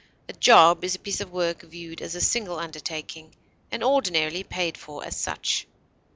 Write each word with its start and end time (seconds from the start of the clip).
A 0.27 0.33
job 0.33 0.83
is 0.83 0.95
a 0.95 0.97
piece 0.99 1.21
of 1.21 1.31
work 1.31 1.61
viewed 1.61 2.01
as 2.01 2.15
a 2.15 2.21
single 2.21 2.57
undertaking, 2.57 3.35
and 3.71 3.83
ordinarily 3.83 4.43
paid 4.43 4.75
for 4.75 5.05
as 5.05 5.15
such. 5.15 5.67